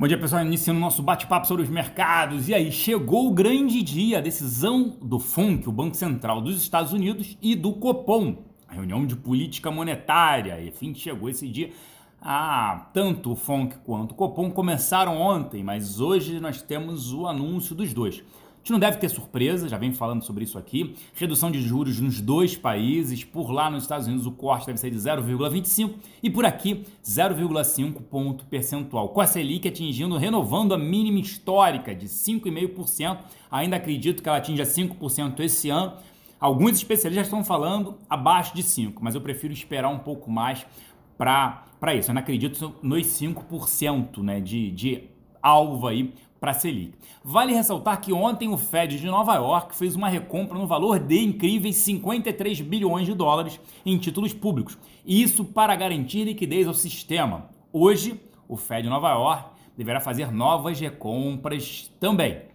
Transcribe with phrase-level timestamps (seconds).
[0.00, 0.42] Bom dia, pessoal.
[0.42, 2.48] Iniciando o nosso bate-papo sobre os mercados.
[2.48, 6.94] E aí, chegou o grande dia, a decisão do FONC, o Banco Central dos Estados
[6.94, 10.58] Unidos, e do Copom, a reunião de política monetária.
[10.58, 11.68] E, enfim, chegou esse dia.
[12.18, 17.74] Ah, tanto o FONC quanto o Copom começaram ontem, mas hoje nós temos o anúncio
[17.74, 18.24] dos dois.
[18.60, 20.94] A gente não deve ter surpresa, já vem falando sobre isso aqui.
[21.14, 23.24] Redução de juros nos dois países.
[23.24, 28.02] Por lá nos Estados Unidos o corte deve ser de 0,25 e por aqui 0,5
[28.02, 29.08] ponto percentual.
[29.08, 33.18] Com a Selic atingindo, renovando a mínima histórica de 5,5%.
[33.50, 35.94] Ainda acredito que ela atinja 5% esse ano.
[36.38, 40.66] Alguns especialistas estão falando abaixo de 5%, mas eu prefiro esperar um pouco mais
[41.16, 42.10] para isso.
[42.10, 45.04] Eu não acredito nos 5% né, de, de
[45.42, 46.94] alvo aí para a Selic.
[47.22, 51.22] Vale ressaltar que ontem o Fed de Nova York fez uma recompra no valor de
[51.22, 54.78] incríveis 53 bilhões de dólares em títulos públicos.
[55.04, 57.50] Isso para garantir liquidez ao sistema.
[57.72, 58.18] Hoje,
[58.48, 62.50] o Fed de Nova York deverá fazer novas recompras também.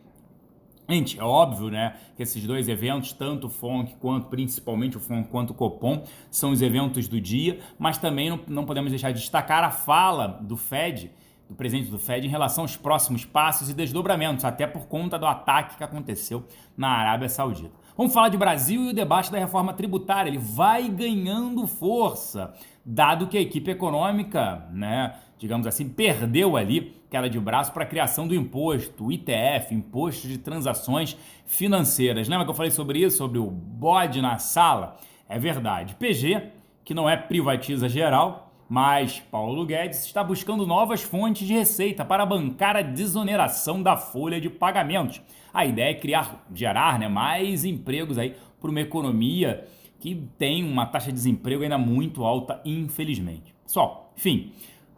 [0.87, 5.29] Gente, é óbvio, né, que esses dois eventos, tanto o FONC quanto, principalmente o FONC
[5.29, 9.19] quanto o Copom, são os eventos do dia, mas também não, não podemos deixar de
[9.19, 11.09] destacar a fala do Fed
[11.47, 15.25] do presidente do Fed em relação aos próximos passos e desdobramentos, até por conta do
[15.25, 17.71] ataque que aconteceu na Arábia Saudita.
[17.95, 20.29] Vamos falar de Brasil e o debate da reforma tributária.
[20.29, 22.53] Ele vai ganhando força,
[22.85, 27.87] dado que a equipe econômica, né, digamos assim, perdeu ali queda de braço para a
[27.87, 32.27] criação do imposto, o ITF, Imposto de Transações Financeiras.
[32.27, 34.97] Lembra que eu falei sobre isso, sobre o bode na sala?
[35.29, 35.95] É verdade.
[35.95, 36.49] PG,
[36.83, 42.25] que não é privatiza geral, mas Paulo Guedes está buscando novas fontes de receita para
[42.25, 45.21] bancar a desoneração da folha de pagamentos.
[45.53, 49.65] A ideia é criar, gerar né, mais empregos aí para uma economia
[49.99, 53.55] que tem uma taxa de desemprego ainda muito alta, infelizmente.
[53.65, 54.51] Só, enfim,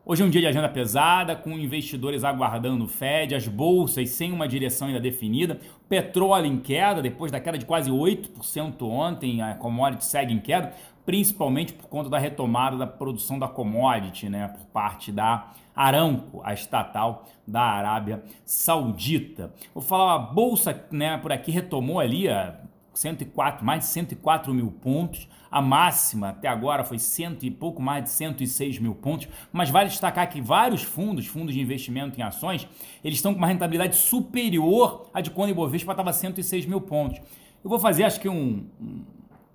[0.09, 4.31] Hoje é um dia de agenda pesada, com investidores aguardando o Fed, as bolsas sem
[4.31, 5.59] uma direção ainda definida,
[5.89, 10.73] petróleo em queda, depois da queda de quase 8% ontem, a commodity segue em queda,
[11.07, 16.53] principalmente por conta da retomada da produção da commodity, né, por parte da Aramco, a
[16.53, 19.53] estatal da Arábia Saudita.
[19.73, 22.59] Vou falar, a bolsa, né, por aqui retomou ali a
[22.93, 25.29] 104, mais de 104 mil pontos.
[25.49, 29.29] A máxima até agora foi cento e pouco mais de 106 mil pontos.
[29.49, 32.67] Mas vale destacar que vários fundos, fundos de investimento em ações,
[33.01, 37.21] eles estão com uma rentabilidade superior à de quando o Ibovespa estava 106 mil pontos.
[37.63, 38.65] Eu vou fazer, acho que, um,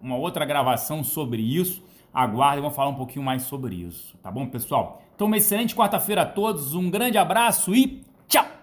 [0.02, 1.82] uma outra gravação sobre isso.
[2.12, 4.16] Aguardem, vamos falar um pouquinho mais sobre isso.
[4.22, 5.00] Tá bom, pessoal?
[5.14, 8.61] Então, uma excelente quarta-feira a todos, um grande abraço e tchau!